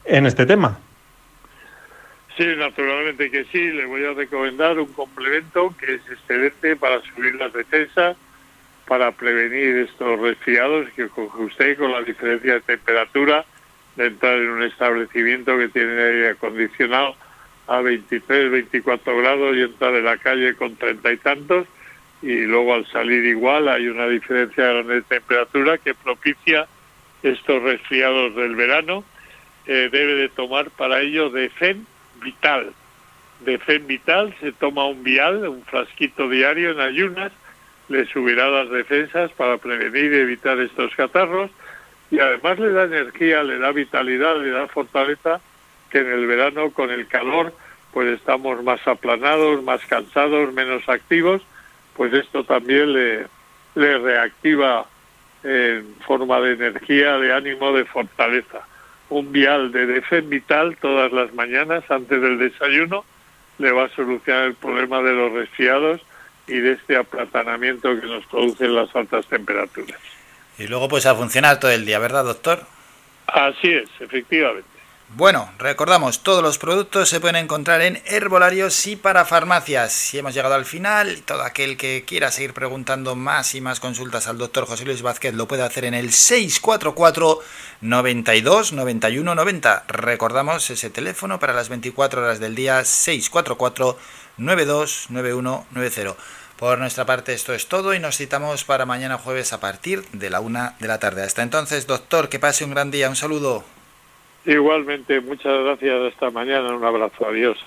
en 0.05 0.27
este 0.27 0.45
tema. 0.45 0.77
Sí, 2.37 2.45
naturalmente 2.55 3.31
que 3.31 3.45
sí. 3.45 3.71
Le 3.71 3.87
voy 3.87 4.05
a 4.05 4.13
recomendar 4.13 4.77
un 4.77 4.93
complemento 4.93 5.73
que 5.79 5.95
es 5.95 6.01
excelente 6.11 6.75
para 6.75 7.01
subir 7.01 7.33
las 7.33 7.51
defensas, 7.53 8.15
para 8.87 9.11
prevenir 9.11 9.77
estos 9.77 10.19
resfriados 10.19 10.87
que 10.95 11.07
coge 11.07 11.41
usted 11.41 11.75
con 11.75 11.91
la 11.91 12.03
diferencia 12.03 12.53
de 12.53 12.61
temperatura 12.61 13.43
de 13.97 14.07
entrar 14.07 14.37
en 14.37 14.49
un 14.49 14.63
establecimiento 14.63 15.57
que 15.57 15.67
tiene 15.69 16.01
aire 16.01 16.29
acondicionado 16.29 17.15
a 17.67 17.81
23, 17.81 18.51
24 18.51 19.17
grados 19.17 19.57
y 19.57 19.63
entrar 19.63 19.93
en 19.95 20.05
la 20.05 20.17
calle 20.17 20.55
con 20.55 20.75
treinta 20.75 21.11
y 21.11 21.17
tantos 21.17 21.67
y 22.21 22.43
luego 22.43 22.73
al 22.73 22.85
salir 22.87 23.25
igual 23.25 23.67
hay 23.67 23.87
una 23.87 24.07
diferencia 24.07 24.65
grande 24.65 24.95
de 24.95 25.01
temperatura 25.01 25.77
que 25.77 25.93
propicia 25.93 26.67
estos 27.23 27.61
resfriados 27.61 28.35
del 28.35 28.55
verano. 28.55 29.03
Eh, 29.65 29.89
debe 29.91 30.13
de 30.13 30.29
tomar 30.29 30.69
para 30.71 31.01
ello 31.01 31.29
de 31.29 31.49
FEN 31.49 31.85
Vital. 32.23 32.71
De 33.41 33.57
FEN 33.59 33.85
Vital 33.85 34.33
se 34.39 34.51
toma 34.51 34.87
un 34.87 35.03
vial, 35.03 35.47
un 35.47 35.63
frasquito 35.63 36.29
diario 36.29 36.71
en 36.71 36.79
ayunas, 36.79 37.31
le 37.89 38.05
subirá 38.07 38.47
las 38.47 38.69
defensas 38.69 39.31
para 39.33 39.57
prevenir 39.57 40.11
y 40.13 40.17
evitar 40.17 40.59
estos 40.59 40.95
catarros 40.95 41.51
y 42.09 42.19
además 42.19 42.59
le 42.59 42.71
da 42.71 42.83
energía, 42.83 43.43
le 43.43 43.59
da 43.59 43.71
vitalidad, 43.71 44.41
le 44.41 44.51
da 44.51 44.67
fortaleza 44.67 45.41
que 45.89 45.99
en 45.99 46.11
el 46.11 46.25
verano 46.25 46.71
con 46.71 46.89
el 46.89 47.07
calor 47.07 47.53
pues 47.91 48.09
estamos 48.09 48.63
más 48.63 48.85
aplanados, 48.87 49.63
más 49.63 49.83
cansados, 49.85 50.53
menos 50.53 50.87
activos, 50.87 51.41
pues 51.95 52.13
esto 52.13 52.43
también 52.43 52.93
le, 52.93 53.27
reactiva 53.75 54.85
en 55.43 55.95
forma 56.05 56.39
de 56.41 56.53
energía, 56.53 57.17
de 57.17 57.33
ánimo, 57.33 57.71
de 57.73 57.85
fortaleza. 57.85 58.67
Un 59.09 59.31
vial 59.31 59.71
de 59.71 59.85
Defen 59.85 60.29
Vital 60.29 60.77
todas 60.77 61.11
las 61.11 61.33
mañanas 61.33 61.89
antes 61.89 62.21
del 62.21 62.37
desayuno 62.37 63.03
le 63.57 63.71
va 63.71 63.85
a 63.85 63.89
solucionar 63.89 64.45
el 64.45 64.55
problema 64.55 65.01
de 65.01 65.13
los 65.13 65.31
resfriados 65.33 66.01
y 66.47 66.59
de 66.59 66.73
este 66.73 66.97
aplatanamiento 66.97 67.99
que 67.99 68.05
nos 68.05 68.25
producen 68.27 68.75
las 68.75 68.95
altas 68.95 69.25
temperaturas. 69.27 70.16
Y 70.57 70.67
luego 70.67 70.87
pues 70.87 71.05
a 71.05 71.15
funcionar 71.15 71.59
todo 71.59 71.71
el 71.71 71.85
día, 71.85 71.99
¿verdad, 71.99 72.25
doctor? 72.25 72.65
Así 73.27 73.69
es, 73.69 73.89
efectivamente. 73.99 74.77
Bueno, 75.15 75.49
recordamos, 75.57 76.21
todos 76.21 76.43
los 76.43 76.57
productos 76.57 77.07
se 77.07 77.21
pueden 77.21 77.37
encontrar 77.37 77.81
en 77.81 78.01
herbolarios 78.07 78.87
y 78.87 78.97
para 78.97 79.23
farmacias. 79.23 79.93
Si 79.93 80.19
hemos 80.19 80.33
llegado 80.33 80.55
al 80.55 80.65
final, 80.65 81.21
todo 81.23 81.43
aquel 81.43 81.77
que 81.77 82.03
quiera 82.05 82.29
seguir 82.29 82.53
preguntando 82.53 83.15
más 83.15 83.55
y 83.55 83.61
más 83.61 83.79
consultas 83.79 84.27
al 84.27 84.37
doctor 84.37 84.65
José 84.65 84.83
Luis 84.83 85.01
Vázquez 85.01 85.33
lo 85.33 85.47
puede 85.47 85.63
hacer 85.63 85.85
en 85.85 85.93
el 85.93 86.11
644 86.11 87.39
92 87.79 88.73
91 88.73 89.33
90. 89.33 89.85
Recordamos 89.87 90.69
ese 90.69 90.89
teléfono 90.89 91.39
para 91.39 91.53
las 91.53 91.69
24 91.69 92.21
horas 92.21 92.41
del 92.41 92.53
día 92.53 92.83
644 92.83 93.97
92 94.37 95.05
91 95.09 95.67
90. 95.71 96.17
Por 96.57 96.79
nuestra 96.79 97.05
parte 97.05 97.33
esto 97.33 97.53
es 97.53 97.67
todo 97.67 97.93
y 97.93 97.99
nos 97.99 98.17
citamos 98.17 98.63
para 98.63 98.87
mañana 98.87 99.19
jueves 99.19 99.53
a 99.53 99.59
partir 99.59 100.01
de 100.11 100.31
la 100.31 100.39
una 100.39 100.75
de 100.79 100.87
la 100.87 100.99
tarde. 100.99 101.21
Hasta 101.21 101.43
entonces, 101.43 101.85
doctor, 101.85 102.29
que 102.29 102.39
pase 102.39 102.65
un 102.65 102.71
gran 102.71 102.89
día. 102.89 103.09
Un 103.09 103.15
saludo. 103.15 103.63
Igualmente, 104.43 105.21
muchas 105.21 105.53
gracias. 105.63 106.13
Hasta 106.13 106.31
mañana. 106.31 106.75
Un 106.75 106.83
abrazo. 106.83 107.27
Adiós. 107.27 107.57